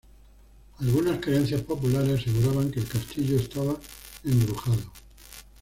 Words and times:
Algunas 0.79 1.19
creencias 1.19 1.61
populares 1.61 2.21
aseguraban 2.21 2.71
que 2.71 2.79
el 2.79 2.87
castillo 2.87 3.35
estaba 3.35 3.79
embrujado. 4.23 4.91